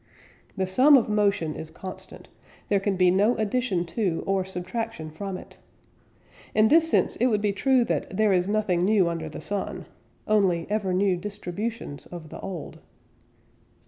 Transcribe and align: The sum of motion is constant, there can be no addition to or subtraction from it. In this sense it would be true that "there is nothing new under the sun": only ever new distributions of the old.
The 0.57 0.65
sum 0.65 0.97
of 0.97 1.09
motion 1.09 1.53
is 1.53 1.69
constant, 1.69 2.27
there 2.69 2.79
can 2.79 2.95
be 2.95 3.11
no 3.11 3.37
addition 3.37 3.85
to 3.85 4.23
or 4.25 4.43
subtraction 4.43 5.11
from 5.11 5.37
it. 5.37 5.57
In 6.55 6.69
this 6.69 6.89
sense 6.89 7.17
it 7.17 7.27
would 7.27 7.39
be 7.39 7.51
true 7.53 7.83
that 7.85 8.17
"there 8.17 8.33
is 8.33 8.47
nothing 8.47 8.83
new 8.83 9.07
under 9.07 9.29
the 9.29 9.39
sun": 9.41 9.85
only 10.27 10.65
ever 10.71 10.91
new 10.91 11.17
distributions 11.17 12.07
of 12.07 12.29
the 12.29 12.39
old. 12.39 12.79